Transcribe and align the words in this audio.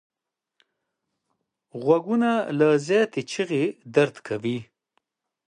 غوږونه 1.83 2.31
له 2.57 2.67
زیاتې 2.87 3.21
چیغې 3.31 3.63
درد 3.95 4.15
کوي 4.27 4.57